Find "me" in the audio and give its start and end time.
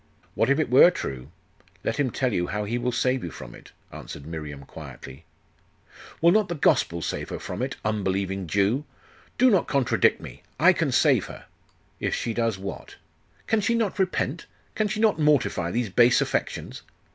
10.19-10.41